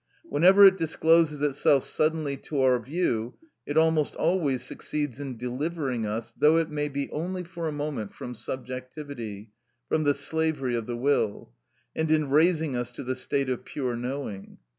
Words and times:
Whenever 0.23 0.65
it 0.65 0.77
discloses 0.79 1.43
itself 1.43 1.83
suddenly 1.83 2.35
to 2.35 2.59
our 2.59 2.79
view, 2.79 3.35
it 3.67 3.77
almost 3.77 4.15
always 4.15 4.63
succeeds 4.63 5.19
in 5.19 5.37
delivering 5.37 6.07
us, 6.07 6.31
though 6.35 6.57
it 6.57 6.71
may 6.71 6.89
be 6.89 7.07
only 7.11 7.43
for 7.43 7.67
a 7.67 7.71
moment, 7.71 8.11
from 8.11 8.33
subjectivity, 8.33 9.51
from 9.87 10.03
the 10.03 10.15
slavery 10.15 10.75
of 10.75 10.87
the 10.87 10.97
will, 10.97 11.51
and 11.95 12.09
in 12.09 12.31
raising 12.31 12.75
us 12.75 12.91
to 12.91 13.03
the 13.03 13.15
state 13.15 13.47
of 13.47 13.63
pure 13.63 13.95
knowing. 13.95 14.57